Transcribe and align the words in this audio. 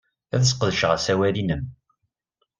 Ad 0.33 0.43
sqedceɣ 0.49 0.91
asawal-nnem. 0.97 1.63